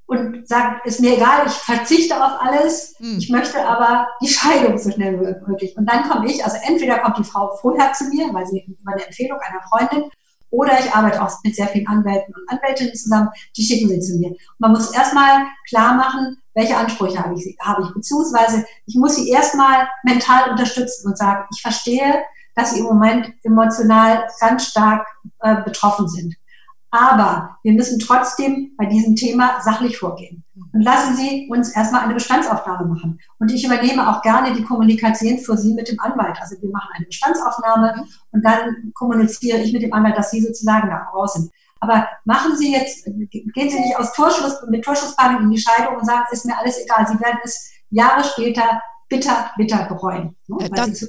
[0.09, 3.19] und sagt, ist mir egal, ich verzichte auf alles, mhm.
[3.19, 5.77] ich möchte aber die Scheidung so schnell wie möglich.
[5.77, 8.93] Und dann komme ich, also entweder kommt die Frau vorher zu mir, weil sie über
[8.93, 10.09] eine Empfehlung einer Freundin,
[10.51, 14.17] oder ich arbeite auch mit sehr vielen Anwälten und Anwältinnen zusammen, die schicken sie zu
[14.17, 14.29] mir.
[14.29, 19.15] Und man muss erstmal klar machen, welche Ansprüche habe ich, habe ich, beziehungsweise ich muss
[19.15, 22.23] sie erstmal mental unterstützen und sagen, ich verstehe,
[22.55, 25.05] dass sie im Moment emotional ganz stark
[25.41, 26.35] äh, betroffen sind.
[26.91, 30.43] Aber wir müssen trotzdem bei diesem Thema sachlich vorgehen.
[30.73, 33.19] Und lassen Sie uns erstmal eine Bestandsaufnahme machen.
[33.39, 36.37] Und ich übernehme auch gerne die Kommunikation für Sie mit dem Anwalt.
[36.41, 40.89] Also wir machen eine Bestandsaufnahme und dann kommuniziere ich mit dem Anwalt, dass Sie sozusagen
[40.89, 41.51] da raus sind.
[41.79, 46.05] Aber machen Sie jetzt, gehen Sie nicht aus Torschluss, mit Torschlusspanik in die Scheidung und
[46.05, 47.07] sagen, ist mir alles egal.
[47.07, 50.35] Sie werden es Jahre später bitter, bitter bereuen.
[50.47, 50.69] Ne?
[50.71, 51.07] das,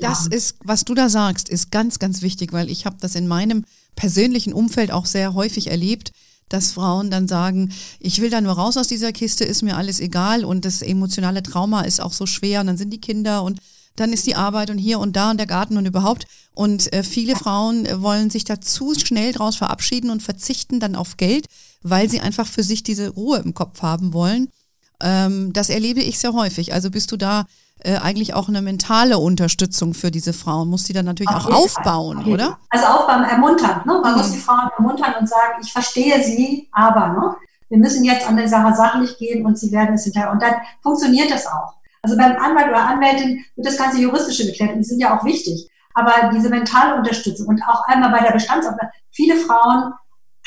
[0.00, 3.26] das ist, was du da sagst, ist ganz, ganz wichtig, weil ich habe das in
[3.26, 3.64] meinem
[3.96, 6.12] persönlichen Umfeld auch sehr häufig erlebt,
[6.48, 10.00] dass Frauen dann sagen, ich will da nur raus aus dieser Kiste, ist mir alles
[10.00, 13.60] egal und das emotionale Trauma ist auch so schwer und dann sind die Kinder und
[13.96, 16.26] dann ist die Arbeit und hier und da und der Garten und überhaupt.
[16.54, 20.96] Und äh, viele Frauen äh, wollen sich da zu schnell draus verabschieden und verzichten dann
[20.96, 21.46] auf Geld,
[21.82, 24.48] weil sie einfach für sich diese Ruhe im Kopf haben wollen.
[25.00, 26.72] Ähm, das erlebe ich sehr häufig.
[26.72, 27.46] Also bist du da
[27.84, 31.64] äh, eigentlich auch eine mentale Unterstützung für diese Frauen, muss die dann natürlich Auf auch
[31.64, 32.32] aufbauen, Fall.
[32.32, 32.58] oder?
[32.70, 33.82] Also aufbauen, ermuntern.
[33.84, 34.00] Ne?
[34.02, 34.18] Man mhm.
[34.18, 37.36] muss die Frauen ermuntern und sagen, ich verstehe sie, aber ne?
[37.68, 40.30] wir müssen jetzt an der Sache sachlich gehen und sie werden es hinterher.
[40.30, 41.74] Und dann funktioniert das auch.
[42.02, 45.24] Also beim Anwalt oder Anwältin wird das ganze Juristische geklärt und die sind ja auch
[45.24, 45.68] wichtig.
[45.94, 48.90] Aber diese mentale Unterstützung und auch einmal bei der Bestandsaufnahme.
[49.10, 49.92] Viele Frauen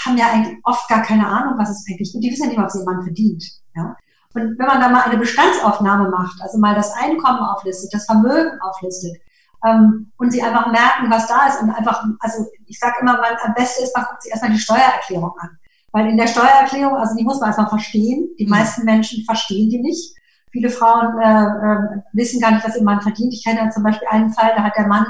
[0.06, 2.24] haben ja eigentlich oft gar keine Ahnung, was es eigentlich gibt.
[2.24, 3.44] Die wissen ja nicht, was Mann verdient.
[3.76, 3.96] Ja?
[4.36, 8.60] Und wenn man da mal eine Bestandsaufnahme macht, also mal das Einkommen auflistet, das Vermögen
[8.62, 9.18] auflistet,
[9.66, 13.36] ähm, und sie einfach merken, was da ist und einfach, also ich sage immer, man,
[13.44, 15.58] am besten ist, man guckt sich erstmal die Steuererklärung an.
[15.92, 18.28] Weil in der Steuererklärung, also die muss man erstmal verstehen.
[18.38, 18.52] Die mhm.
[18.52, 20.16] meisten Menschen verstehen die nicht.
[20.52, 23.34] Viele Frauen äh, äh, wissen gar nicht, was ihr Mann verdient.
[23.34, 25.06] Ich kenne zum Beispiel einen Fall, da hat der Mann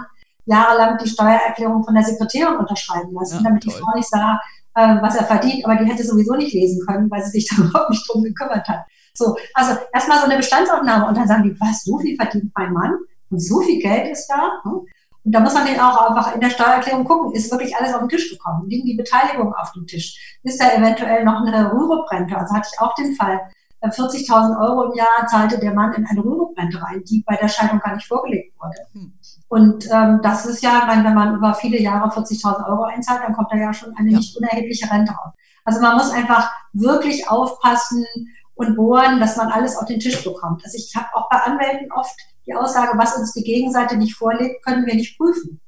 [0.46, 3.74] jahrelang die Steuererklärung von der Sekretärin unterschreiben lassen, ja, damit toll.
[3.74, 4.40] die Frau nicht sah,
[4.76, 5.66] äh, was er verdient.
[5.66, 8.68] Aber die hätte sowieso nicht lesen können, weil sie sich da überhaupt nicht drum gekümmert
[8.68, 8.86] hat.
[9.18, 12.74] So, also erstmal so eine Bestandsaufnahme und dann sagen die, was, so viel verdient mein
[12.74, 12.98] Mann
[13.30, 14.62] und so viel Geld ist da.
[14.64, 14.92] Und
[15.24, 18.10] da muss man den auch einfach in der Steuererklärung gucken, ist wirklich alles auf den
[18.10, 18.70] Tisch gekommen?
[18.70, 20.38] Liegen die Beteiligungen auf dem Tisch?
[20.44, 22.38] Ist da eventuell noch eine Rürup-Rente?
[22.38, 23.40] Also hatte ich auch den Fall,
[23.84, 27.48] 40.000 äh, Euro im Jahr zahlte der Mann in eine Rürup-Rente rein, die bei der
[27.48, 28.78] Scheidung gar nicht vorgelegt wurde.
[28.94, 29.14] Hm.
[29.48, 33.52] Und ähm, das ist ja, wenn man über viele Jahre 40.000 Euro einzahlt, dann kommt
[33.52, 34.18] da ja schon eine ja.
[34.18, 35.34] nicht unerhebliche Rente raus.
[35.64, 38.06] Also man muss einfach wirklich aufpassen,
[38.56, 40.64] und bohren, dass man alles auf den Tisch bekommt.
[40.64, 42.16] Also ich habe auch bei Anwälten oft
[42.46, 45.62] die Aussage, was uns die Gegenseite nicht vorlegt, können wir nicht prüfen.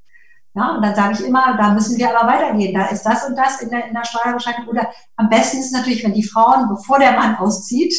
[0.53, 2.73] Ja, und dann sage ich immer, da müssen wir aber weitergehen.
[2.73, 4.69] Da ist das und das in der, in der Steuerbescheinigung.
[4.69, 7.93] Oder am besten ist es natürlich, wenn die Frauen, bevor der Mann auszieht,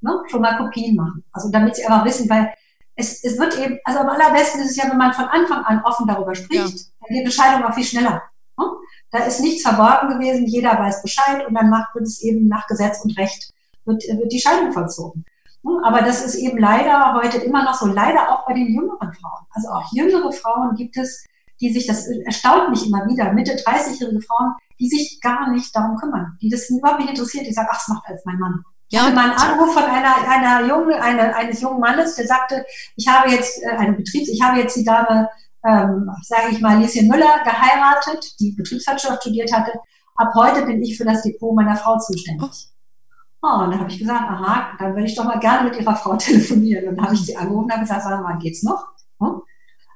[0.00, 1.24] ne, schon mal Kopien machen.
[1.30, 2.52] Also damit sie einfach wissen, weil
[2.96, 5.82] es, es wird eben, also am allerbesten ist es ja, wenn man von Anfang an
[5.84, 6.64] offen darüber spricht, ja.
[6.64, 8.22] dann geht die Bescheidung auch viel schneller.
[8.58, 8.66] Ne?
[9.12, 12.66] Da ist nichts verborgen gewesen, jeder weiß Bescheid und dann macht wird es eben nach
[12.66, 13.52] Gesetz und Recht
[13.84, 15.24] wird, wird die Scheidung vollzogen.
[15.84, 19.46] Aber das ist eben leider heute immer noch so, leider auch bei den jüngeren Frauen.
[19.50, 21.24] Also auch jüngere Frauen gibt es,
[21.60, 25.96] die sich, das erstaunt mich immer wieder, Mitte 30-jährige Frauen, die sich gar nicht darum
[25.96, 28.64] kümmern, die das überhaupt nicht interessiert, die sagen, ach, das macht als mein Mann.
[28.88, 29.04] Ich ja.
[29.04, 32.64] hatte mal einen Anruf von einer, einer jungen, eine, eines jungen Mannes, der sagte,
[32.96, 35.28] ich habe jetzt, äh, eine Betriebs, ich habe jetzt die Dame,
[35.64, 39.78] ähm, sage ich mal, Lieschen Müller geheiratet, die Betriebswirtschaft studiert hatte.
[40.16, 42.69] Ab heute bin ich für das Depot meiner Frau zuständig.
[43.42, 43.64] Oh.
[43.64, 46.16] Und dann habe ich gesagt, aha, dann würde ich doch mal gerne mit Ihrer Frau
[46.16, 46.88] telefonieren.
[46.88, 48.88] Und dann habe ich sie angerufen und habe gesagt, sag mal, geht's noch?
[49.20, 49.42] Hm?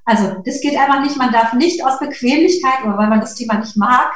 [0.05, 1.17] Also das geht einfach nicht.
[1.17, 4.13] Man darf nicht aus Bequemlichkeit oder weil man das Thema nicht mag,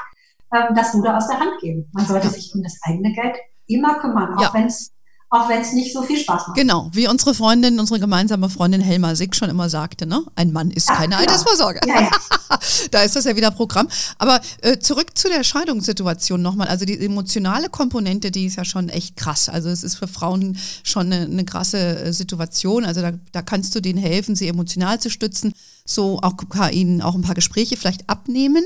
[0.53, 1.91] ähm, das Ruder aus der Hand geben.
[1.93, 3.37] Man sollte sich um das eigene Geld
[3.67, 4.55] immer kümmern, auch ja.
[4.55, 4.93] wenn es
[5.31, 6.57] auch wenn es nicht so viel Spaß macht.
[6.57, 10.25] Genau, wie unsere Freundin, unsere gemeinsame Freundin Helma Sick schon immer sagte, ne?
[10.37, 11.21] Ein Mann ist ja, keine genau.
[11.21, 11.81] Altersvorsorge.
[11.87, 12.11] Ja, ja.
[12.91, 13.89] da ist das ja wieder Programm.
[14.17, 16.69] Aber äh, zurück zu der Scheidungssituation nochmal.
[16.69, 19.51] Also die emotionale Komponente, die ist ja schon echt krass.
[19.51, 22.87] Also es ist für Frauen schon eine, eine krasse äh, Situation.
[22.87, 25.53] Also da, da kannst du denen helfen, sie emotional zu stützen,
[25.85, 26.35] so auch
[26.73, 28.65] ihnen auch ein paar Gespräche vielleicht abnehmen.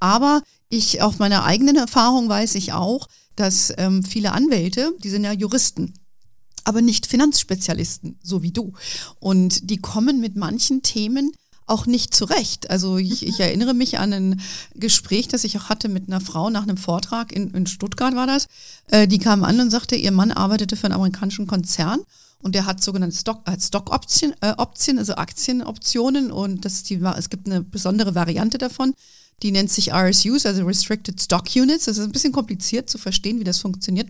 [0.00, 5.24] Aber ich, auf meiner eigenen Erfahrung weiß ich auch, dass ähm, viele Anwälte, die sind
[5.24, 5.94] ja Juristen,
[6.64, 8.72] aber nicht Finanzspezialisten, so wie du.
[9.20, 11.32] Und die kommen mit manchen Themen
[11.66, 12.70] auch nicht zurecht.
[12.70, 14.40] Also ich, ich erinnere mich an ein
[14.74, 18.26] Gespräch, das ich auch hatte mit einer Frau nach einem Vortrag in, in Stuttgart war
[18.26, 18.48] das.
[18.88, 22.00] Äh, die kam an und sagte, ihr Mann arbeitete für einen amerikanischen Konzern
[22.42, 26.96] und der hat sogenannte Stock, äh, Stock-Option, äh, Option, also Aktienoptionen und das ist die,
[26.96, 28.94] es gibt eine besondere Variante davon.
[29.42, 31.84] Die nennt sich RSUs, also Restricted Stock Units.
[31.84, 34.08] Das ist ein bisschen kompliziert zu verstehen, wie das funktioniert.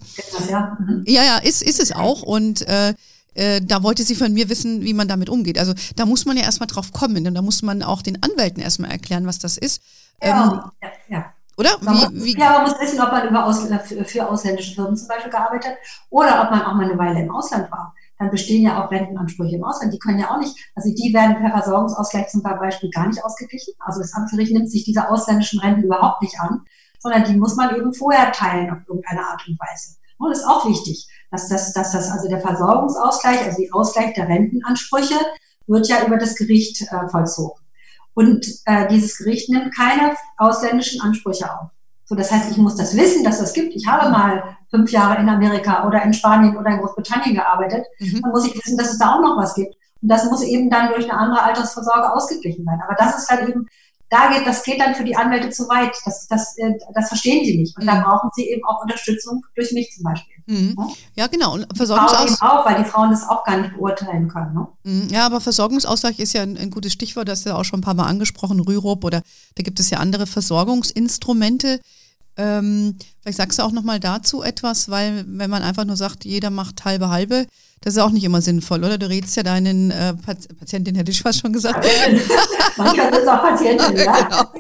[0.48, 1.04] Ja, mhm.
[1.06, 2.22] ja, ja, ist, ist es auch.
[2.22, 2.94] Und äh,
[3.34, 5.58] äh, da wollte sie von mir wissen, wie man damit umgeht.
[5.58, 8.62] Also da muss man ja erstmal drauf kommen und da muss man auch den Anwälten
[8.62, 9.82] erstmal erklären, was das ist.
[10.22, 11.24] Ja, ähm, ja, ja.
[11.56, 11.70] Oder?
[11.80, 12.38] Wie, wie?
[12.38, 15.70] Ja, man muss wissen, ob man über Aus, für, für ausländische Firmen zum Beispiel gearbeitet
[15.70, 15.78] hat
[16.10, 19.56] oder ob man auch mal eine Weile im Ausland war dann bestehen ja auch Rentenansprüche
[19.56, 19.92] im Ausland.
[19.92, 23.74] Die können ja auch nicht, also die werden per Versorgungsausgleich zum Beispiel gar nicht ausgeglichen.
[23.78, 26.62] Also das Amtsgericht nimmt sich diese ausländischen Renten überhaupt nicht an,
[26.98, 29.96] sondern die muss man eben vorher teilen auf irgendeine Art und Weise.
[30.18, 34.14] Und das ist auch wichtig, dass das, dass das also der Versorgungsausgleich, also die Ausgleich
[34.14, 35.16] der Rentenansprüche,
[35.66, 37.60] wird ja über das Gericht äh, vollzogen.
[38.14, 41.70] Und äh, dieses Gericht nimmt keine ausländischen Ansprüche auf.
[42.07, 43.75] So, das heißt, ich muss das wissen, dass das gibt.
[43.75, 47.87] Ich habe mal fünf Jahre in Amerika oder in Spanien oder in Großbritannien gearbeitet.
[47.99, 48.21] Mhm.
[48.23, 49.75] Dann muss ich wissen, dass es da auch noch was gibt.
[50.03, 52.83] Und das muss eben dann durch eine andere Altersvorsorge ausgeglichen werden.
[52.87, 53.67] Aber das ist halt eben,
[54.11, 55.97] da geht, das geht dann für die Anwälte zu weit.
[56.05, 57.77] Das, das, äh, das verstehen sie nicht.
[57.79, 57.88] Und mhm.
[57.88, 60.34] da brauchen sie eben auch Unterstützung durch mich zum Beispiel.
[60.46, 60.76] Mhm.
[61.14, 61.54] Ja, genau.
[61.54, 62.42] Und Versorgungsausgleich.
[62.42, 64.54] auch, weil die Frauen das auch gar nicht beurteilen können.
[64.54, 64.66] Ne?
[64.85, 65.09] Mhm.
[65.09, 67.28] Ja, aber Versorgungsausgleich ist ja ein, ein gutes Stichwort.
[67.28, 69.22] Das ist ja auch schon ein paar Mal angesprochen, Rürup oder
[69.54, 71.80] da gibt es ja andere Versorgungsinstrumente
[72.37, 76.50] Ähm, vielleicht sagst du auch nochmal dazu etwas, weil wenn man einfach nur sagt, jeder
[76.50, 77.46] macht halbe halbe,
[77.80, 78.98] das ist auch nicht immer sinnvoll, oder?
[78.98, 81.87] Du redest ja deinen äh, Patientin, hätte ich fast schon gesagt.
[82.76, 84.12] Manchmal ist auch Patientin, ja.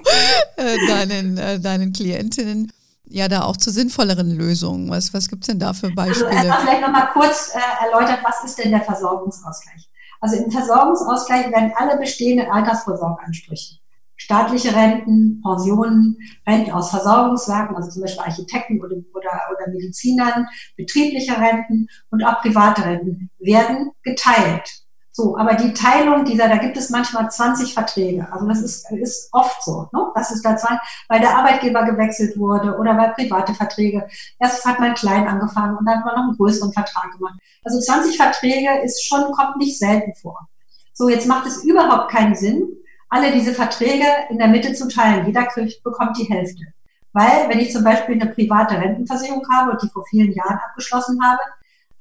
[0.56, 0.68] genau.
[0.70, 2.70] äh, deinen, äh, deinen Klientinnen
[3.06, 4.90] ja da auch zu sinnvolleren Lösungen.
[4.90, 6.30] Was, was gibt es denn da für also Beispiele?
[6.30, 9.88] Also erstmal vielleicht nochmal kurz äh, erläutert, was ist denn der Versorgungsausgleich?
[10.20, 13.76] Also im Versorgungsausgleich werden alle bestehenden Altersvorsorgeansprüche
[14.16, 21.36] staatliche Renten, Pensionen, Renten aus Versorgungswerken, also zum Beispiel Architekten oder, oder, oder Medizinern, betriebliche
[21.36, 24.83] Renten und auch private Renten werden geteilt.
[25.16, 28.26] So, aber die Teilung dieser, da gibt es manchmal 20 Verträge.
[28.32, 30.10] Also das ist, ist oft so, ne?
[30.12, 30.76] Das ist da 20,
[31.08, 34.08] weil der Arbeitgeber gewechselt wurde oder weil private Verträge.
[34.40, 37.38] Erst hat man klein angefangen und dann hat man noch einen größeren Vertrag gemacht.
[37.62, 40.48] Also 20 Verträge ist schon, kommt nicht selten vor.
[40.94, 42.66] So, jetzt macht es überhaupt keinen Sinn,
[43.08, 45.26] alle diese Verträge in der Mitte zu teilen.
[45.26, 46.64] Jeder kriegt, bekommt die Hälfte.
[47.12, 51.20] Weil, wenn ich zum Beispiel eine private Rentenversicherung habe und die vor vielen Jahren abgeschlossen
[51.22, 51.38] habe,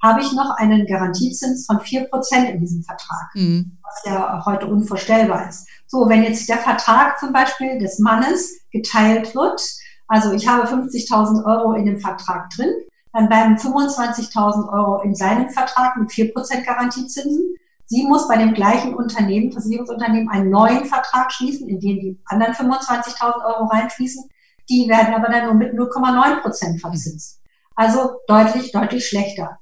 [0.04, 3.78] habe ich noch einen Garantiezins von vier Prozent in diesem Vertrag, mhm.
[3.82, 5.66] was ja heute unvorstellbar ist.
[5.86, 9.62] So, wenn jetzt der Vertrag zum Beispiel des Mannes geteilt wird,
[10.06, 12.72] also ich habe 50.000 Euro in dem Vertrag drin,
[13.14, 17.54] dann bleiben 25.000 Euro in seinem Vertrag mit vier Prozent Garantiezinsen
[17.86, 22.54] Sie muss bei dem gleichen Unternehmen, Versicherungsunternehmen, einen neuen Vertrag schließen, in den die anderen
[22.54, 24.24] 25.000 Euro reinfließen.
[24.70, 27.42] Die werden aber dann nur mit 0,9 Prozent verzinst.
[27.74, 29.58] Also deutlich, deutlich schlechter.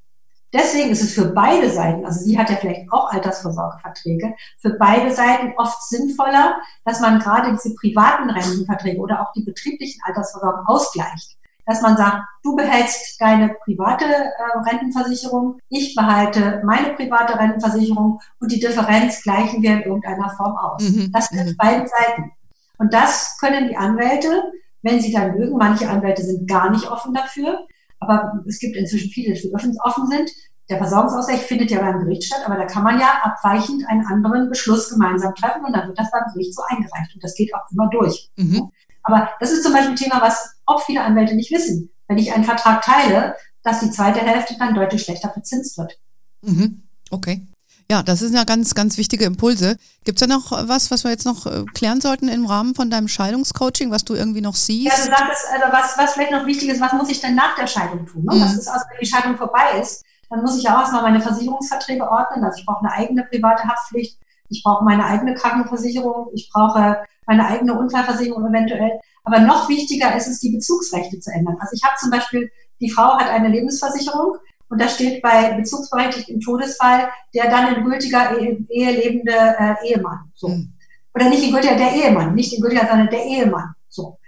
[0.52, 5.10] Deswegen ist es für beide Seiten, also sie hat ja vielleicht auch Altersvorsorgeverträge, für beide
[5.10, 11.38] Seiten oft sinnvoller, dass man gerade diese privaten Rentenverträge oder auch die betrieblichen Altersvorsorgen ausgleicht
[11.66, 18.52] dass man sagt, du behältst deine private äh, Rentenversicherung, ich behalte meine private Rentenversicherung und
[18.52, 20.82] die Differenz gleichen wir in irgendeiner Form aus.
[20.82, 21.12] Mhm.
[21.12, 21.56] Das sind mhm.
[21.56, 22.32] beiden Seiten.
[22.78, 27.14] Und das können die Anwälte, wenn sie dann mögen, manche Anwälte sind gar nicht offen
[27.14, 27.66] dafür,
[28.02, 30.30] aber es gibt inzwischen viele, die offen sind.
[30.68, 34.48] Der Versorgungsausgleich findet ja beim Gericht statt, aber da kann man ja abweichend einen anderen
[34.48, 37.14] Beschluss gemeinsam treffen und dann wird das beim Gericht so eingereicht.
[37.14, 38.30] Und das geht auch immer durch.
[38.36, 38.70] Mhm.
[39.02, 41.90] Aber das ist zum Beispiel ein Thema, was auch viele Anwälte nicht wissen.
[42.08, 45.98] Wenn ich einen Vertrag teile, dass die zweite Hälfte dann deutlich schlechter verzinst wird.
[46.42, 46.82] Mhm.
[47.10, 47.46] Okay.
[47.92, 49.76] Ja, das sind ja ganz, ganz wichtige Impulse.
[50.04, 52.88] Gibt es da noch was, was wir jetzt noch äh, klären sollten im Rahmen von
[52.88, 54.96] deinem Scheidungscoaching, was du irgendwie noch siehst?
[54.96, 57.54] Ja, du sagtest, also was, was vielleicht noch wichtig ist, was muss ich denn nach
[57.54, 58.24] der Scheidung tun?
[58.24, 58.36] Ne?
[58.36, 58.40] Mhm.
[58.40, 61.20] Das ist also, wenn die Scheidung vorbei ist, dann muss ich ja auch erstmal meine
[61.20, 62.42] Versicherungsverträge ordnen.
[62.44, 67.46] Also ich brauche eine eigene private Haftpflicht, ich brauche meine eigene Krankenversicherung, ich brauche meine
[67.46, 69.00] eigene Unfallversicherung eventuell.
[69.24, 71.58] Aber noch wichtiger ist es, die Bezugsrechte zu ändern.
[71.60, 72.50] Also ich habe zum Beispiel,
[72.80, 74.38] die Frau hat eine Lebensversicherung
[74.72, 80.30] und da steht bei bezugsberechtigt im Todesfall der dann in gültiger Ehe, lebende äh, Ehemann.
[80.34, 80.48] So.
[80.48, 80.72] Mhm.
[81.14, 83.74] Oder nicht in gültiger, der Ehemann, nicht in gültiger, sondern der Ehemann.
[83.90, 84.18] So.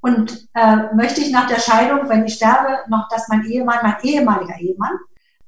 [0.00, 3.96] Und äh, möchte ich nach der Scheidung, wenn ich sterbe, noch, dass mein Ehemann, mein
[4.02, 4.98] ehemaliger Ehemann,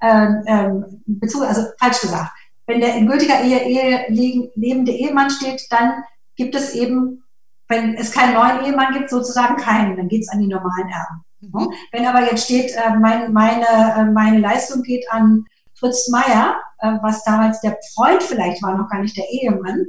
[0.01, 2.31] ähm, ähm, Bezug, also falsch gesagt,
[2.67, 4.07] wenn der in gültiger Ehe, Ehe
[4.55, 6.05] lebende Ehemann steht, dann
[6.37, 7.25] gibt es eben,
[7.67, 11.25] wenn es keinen neuen Ehemann gibt, sozusagen keinen, dann geht es an die normalen Erben.
[11.53, 11.73] Mhm.
[11.93, 16.93] Wenn aber jetzt steht, äh, mein, meine, äh, meine Leistung geht an Fritz Meier, äh,
[17.03, 19.85] was damals der Freund vielleicht war, noch gar nicht der Ehemann,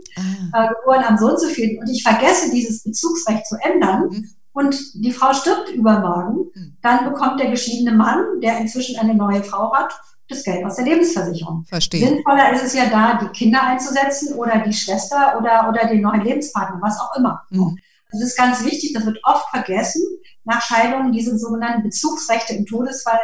[0.54, 0.68] ah.
[0.68, 4.30] geboren am Sohn zu finden, und ich vergesse, dieses Bezugsrecht zu ändern, mhm.
[4.54, 6.78] und die Frau stirbt übermorgen, mhm.
[6.82, 9.94] dann bekommt der geschiedene Mann, der inzwischen eine neue Frau hat,
[10.28, 11.66] das Geld aus der Lebensversicherung.
[11.66, 12.08] Verstehe.
[12.08, 16.22] Sinnvoller ist es ja da, die Kinder einzusetzen oder die Schwester oder, oder den neuen
[16.22, 17.44] Lebenspartner, was auch immer.
[17.50, 17.78] Mhm.
[18.12, 20.02] Das ist ganz wichtig, das wird oft vergessen,
[20.44, 23.20] nach Scheidungen diese sogenannten Bezugsrechte im Todesfall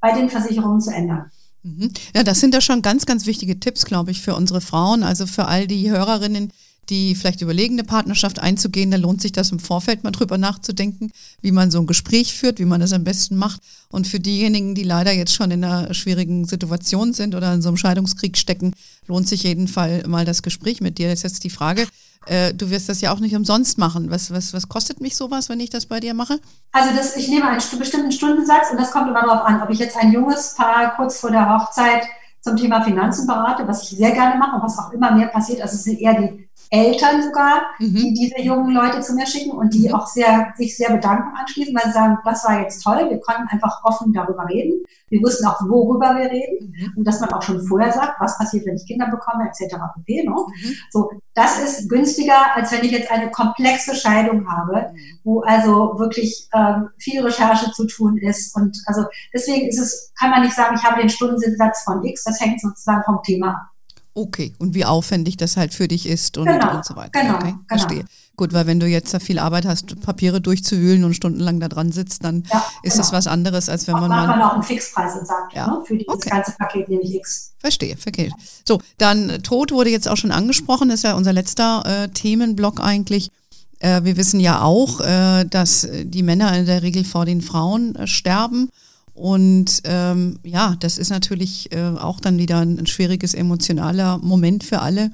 [0.00, 1.30] bei den Versicherungen zu ändern.
[1.62, 1.92] Mhm.
[2.14, 5.26] Ja, das sind ja schon ganz, ganz wichtige Tipps, glaube ich, für unsere Frauen, also
[5.26, 6.52] für all die Hörerinnen,
[6.88, 11.12] die vielleicht überlegen, eine Partnerschaft einzugehen, da lohnt sich das im Vorfeld mal drüber nachzudenken,
[11.40, 13.60] wie man so ein Gespräch führt, wie man das am besten macht.
[13.88, 17.68] Und für diejenigen, die leider jetzt schon in einer schwierigen Situation sind oder in so
[17.68, 18.74] einem Scheidungskrieg stecken,
[19.06, 21.08] lohnt sich jeden Fall mal das Gespräch mit dir.
[21.08, 21.86] Das ist jetzt die Frage,
[22.26, 24.10] äh, du wirst das ja auch nicht umsonst machen.
[24.10, 26.38] Was, was, was kostet mich sowas, wenn ich das bei dir mache?
[26.72, 29.78] Also das, ich nehme einen bestimmten Stundensatz und das kommt immer darauf an, ob ich
[29.78, 32.04] jetzt ein junges Paar kurz vor der Hochzeit
[32.40, 35.62] zum Thema Finanzen berate, was ich sehr gerne mache und was auch immer mehr passiert.
[35.62, 37.94] Also es sind eher die Eltern sogar, mhm.
[37.94, 39.94] die diese jungen Leute zu mir schicken und die mhm.
[39.94, 43.46] auch sehr, sich sehr bedanken anschließen, weil sie sagen, das war jetzt toll, wir konnten
[43.48, 44.82] einfach offen darüber reden.
[45.10, 46.92] Wir wussten auch, worüber wir reden mhm.
[46.96, 49.76] und dass man auch schon vorher sagt, was passiert, wenn ich Kinder bekomme, etc.
[49.96, 50.24] pp.
[50.24, 50.48] No?
[50.90, 55.18] So, das ist günstiger, als wenn ich jetzt eine komplexe Scheidung habe, mhm.
[55.24, 59.04] wo also wirklich ähm, viel Recherche zu tun ist und also
[59.34, 62.62] deswegen ist es, kann man nicht sagen, ich habe den Stundensatz von X, das hängt
[62.62, 63.71] sozusagen vom Thema ab.
[64.14, 67.18] Okay, und wie aufwendig das halt für dich ist und, genau, und so weiter.
[67.18, 67.64] Genau, okay, genau.
[67.66, 68.04] Verstehe.
[68.36, 71.92] Gut, weil wenn du jetzt da viel Arbeit hast, Papiere durchzuwühlen und stundenlang da dran
[71.92, 73.04] sitzt, dann ja, ist genau.
[73.04, 74.08] das was anderes, als wenn man.
[74.08, 75.66] Macht man auch einen Fixpreis und sagt, ja.
[75.66, 76.30] ne, für dieses okay.
[76.30, 77.52] ganze Paket nehme ich X.
[77.58, 78.30] Verstehe, verstehe.
[78.66, 83.30] So, dann Tod wurde jetzt auch schon angesprochen, ist ja unser letzter äh, Themenblock eigentlich.
[83.78, 87.96] Äh, wir wissen ja auch, äh, dass die Männer in der Regel vor den Frauen
[87.96, 88.70] äh, sterben.
[89.14, 94.64] Und ähm, ja, das ist natürlich äh, auch dann wieder ein, ein schwieriges emotionaler Moment
[94.64, 95.10] für alle.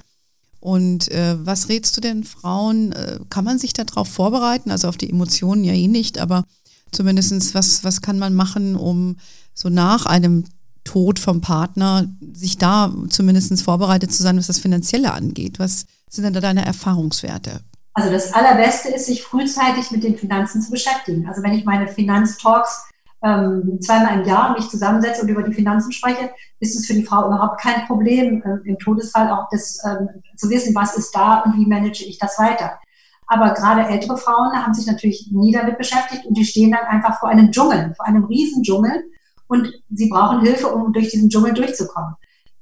[0.60, 2.92] Und äh, was rätst du denn Frauen?
[2.92, 4.70] Äh, kann man sich darauf vorbereiten?
[4.70, 6.44] Also auf die Emotionen ja eh nicht, aber
[6.92, 9.16] zumindestens was, was kann man machen, um
[9.54, 10.44] so nach einem
[10.84, 15.58] Tod vom Partner sich da zumindest vorbereitet zu sein, was das Finanzielle angeht?
[15.58, 17.60] Was sind denn da deine Erfahrungswerte?
[17.92, 21.28] Also das Allerbeste ist, sich frühzeitig mit den Finanzen zu beschäftigen.
[21.28, 22.84] Also wenn ich meine Finanztalks
[23.22, 27.04] ähm, zweimal im Jahr mich zusammensetze und über die Finanzen spreche, ist es für die
[27.04, 31.40] Frau überhaupt kein Problem, äh, im Todesfall auch das ähm, zu wissen, was ist da
[31.40, 32.78] und wie manage ich das weiter.
[33.26, 37.18] Aber gerade ältere Frauen haben sich natürlich nie damit beschäftigt und die stehen dann einfach
[37.18, 39.04] vor einem Dschungel, vor einem riesen Dschungel
[39.48, 42.14] und sie brauchen Hilfe, um durch diesen Dschungel durchzukommen.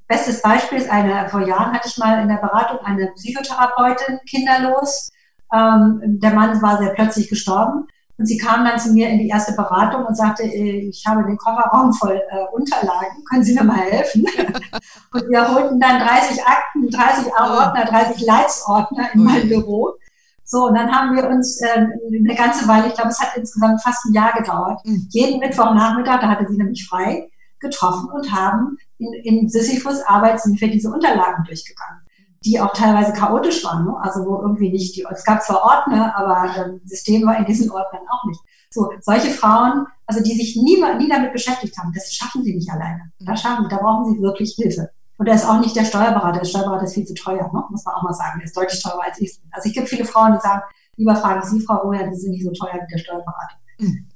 [0.09, 5.11] Bestes Beispiel ist eine, vor Jahren hatte ich mal in der Beratung eine Psychotherapeutin, kinderlos.
[5.53, 7.87] Ähm, der Mann war sehr plötzlich gestorben
[8.19, 11.25] und sie kam dann zu mir in die erste Beratung und sagte, äh, ich habe
[11.25, 14.27] den Kofferraum voll äh, Unterlagen, können Sie mir mal helfen?
[15.13, 19.95] und wir holten dann 30 Akten, 30 Ordner, 30 Leitsordner in mein Büro.
[20.45, 23.83] So, und dann haben wir uns äh, eine ganze Weile, ich glaube, es hat insgesamt
[23.83, 25.09] fast ein Jahr gedauert, mhm.
[25.11, 30.61] jeden Mittwochnachmittag, da hatte sie nämlich frei, getroffen und haben in, in Sisyphus Arbeit sind
[30.61, 32.06] wir diese Unterlagen durchgegangen
[32.47, 33.95] die auch teilweise chaotisch waren, ne?
[34.01, 37.71] also wo irgendwie nicht die, es gab zwar Ordner, aber das System war in diesen
[37.71, 38.41] Ordnern auch nicht.
[38.71, 42.71] So, solche Frauen, also die sich nie, nie damit beschäftigt haben, das schaffen sie nicht
[42.71, 43.11] alleine.
[43.19, 44.91] Da schaffen, da brauchen sie wirklich Hilfe.
[45.19, 46.41] Und er ist auch nicht der Steuerberater.
[46.41, 47.65] Der Steuerberater ist viel zu teuer, ne?
[47.71, 48.39] muss man auch mal sagen.
[48.41, 49.39] Er ist deutlich teurer als ich.
[49.51, 50.63] Also ich gibt viele Frauen, die sagen,
[50.97, 53.57] lieber fragen Sie, Frau Roja, die sind nicht so teuer wie der Steuerberater.
[53.79, 54.07] Mhm.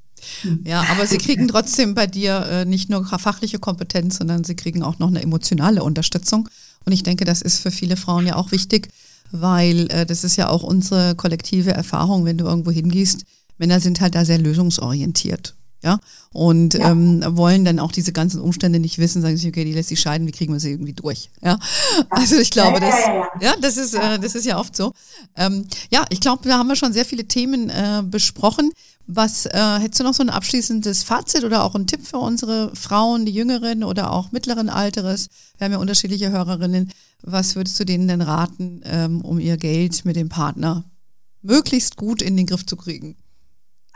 [0.64, 4.82] Ja, aber sie kriegen trotzdem bei dir äh, nicht nur fachliche Kompetenz, sondern sie kriegen
[4.82, 6.48] auch noch eine emotionale Unterstützung.
[6.84, 8.88] Und ich denke, das ist für viele Frauen ja auch wichtig,
[9.30, 13.24] weil äh, das ist ja auch unsere kollektive Erfahrung, wenn du irgendwo hingehst.
[13.58, 15.54] Männer sind halt da sehr lösungsorientiert.
[15.82, 15.98] Ja,
[16.32, 16.90] und ja.
[16.90, 20.00] Ähm, wollen dann auch diese ganzen Umstände nicht wissen, sagen sich, okay, die lässt sich
[20.00, 21.30] scheiden, wie kriegen wir sie irgendwie durch?
[21.42, 21.58] Ja,
[22.10, 22.94] also ich glaube, das,
[23.40, 24.92] ja, das ist, äh, das ist ja oft so.
[25.36, 28.72] Ähm, ja, ich glaube, da haben wir schon sehr viele Themen äh, besprochen.
[29.12, 32.74] Was äh, hättest du noch so ein abschließendes Fazit oder auch einen Tipp für unsere
[32.76, 35.28] Frauen, die jüngeren oder auch mittleren Alteres?
[35.58, 36.92] Wir haben ja unterschiedliche Hörerinnen.
[37.22, 40.84] Was würdest du denen denn raten, ähm, um ihr Geld mit dem Partner
[41.42, 43.16] möglichst gut in den Griff zu kriegen?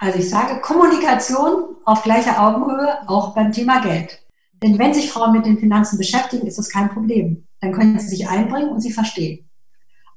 [0.05, 4.21] Also ich sage Kommunikation auf gleicher Augenhöhe, auch beim Thema Geld.
[4.63, 7.47] Denn wenn sich Frauen mit den Finanzen beschäftigen, ist das kein Problem.
[7.63, 9.49] Dann können sie sich einbringen und sie verstehen.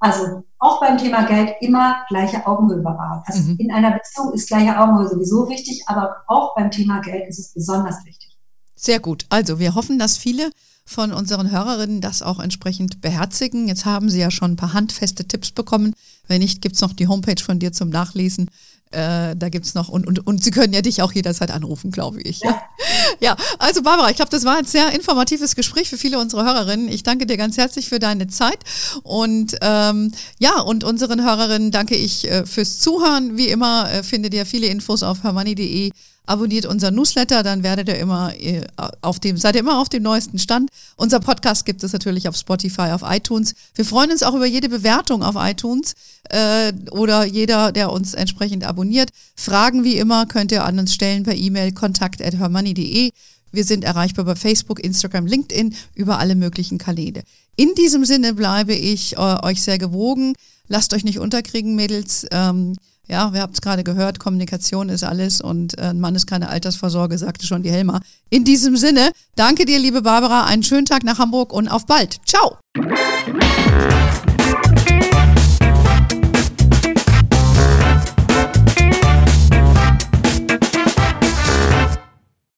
[0.01, 3.23] Also auch beim Thema Geld immer gleiche Augenhöhe bewahren.
[3.25, 3.55] Also mhm.
[3.59, 7.53] in einer Beziehung ist gleiche Augenhöhe sowieso wichtig, aber auch beim Thema Geld ist es
[7.53, 8.37] besonders wichtig.
[8.75, 9.25] Sehr gut.
[9.29, 10.51] Also wir hoffen, dass viele
[10.85, 13.69] von unseren Hörerinnen das auch entsprechend beherzigen.
[13.69, 15.93] Jetzt haben sie ja schon ein paar handfeste Tipps bekommen.
[16.27, 18.49] Wenn nicht, gibt es noch die Homepage von dir zum Nachlesen.
[18.91, 22.21] Äh, da gibt's noch und, und, und sie können ja dich auch jederzeit anrufen, glaube
[22.21, 22.39] ich.
[22.39, 22.61] Ja.
[23.19, 26.87] ja, also Barbara, ich glaube, das war ein sehr informatives Gespräch für viele unserer Hörerinnen.
[26.87, 28.59] Ich danke dir ganz herzlich für deine Zeit
[29.03, 33.35] und ähm, ja, und unseren Hörerinnen danke ich äh, fürs Zuhören.
[33.35, 35.91] Wie immer äh, findet ihr viele Infos auf hermoney.de
[36.27, 38.61] abonniert unser Newsletter, dann werdet ihr immer äh,
[39.01, 40.69] auf dem, seid ihr immer auf dem neuesten Stand.
[40.95, 43.55] Unser Podcast gibt es natürlich auf Spotify, auf iTunes.
[43.73, 45.95] Wir freuen uns auch über jede Bewertung auf iTunes
[46.29, 49.09] äh, oder jeder, der uns entsprechend abonniert.
[49.35, 53.11] Fragen wie immer könnt ihr an uns stellen per E-Mail kontakt@hermoney.de.
[53.51, 57.23] Wir sind erreichbar bei Facebook, Instagram, LinkedIn, über alle möglichen Kanäle.
[57.55, 60.33] In diesem Sinne bleibe ich äh, euch sehr gewogen.
[60.67, 62.27] Lasst euch nicht unterkriegen, Mädels.
[62.31, 62.75] Ähm,
[63.07, 66.49] ja, wir haben es gerade gehört, Kommunikation ist alles und äh, ein Mann ist keine
[66.49, 68.01] Altersvorsorge, sagte schon die Helma.
[68.29, 72.17] In diesem Sinne, danke dir, liebe Barbara, einen schönen Tag nach Hamburg und auf bald.
[72.25, 72.57] Ciao!